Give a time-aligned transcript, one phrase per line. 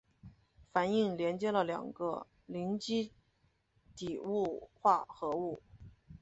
[0.73, 3.13] 反应连接了两个羰基
[3.95, 5.61] 底物化合物。